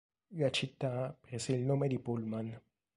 La 0.29 0.49
città 0.49 1.15
prese 1.21 1.51
il 1.53 1.61
nome 1.61 1.87
di 1.87 1.99
Pullman. 1.99 2.59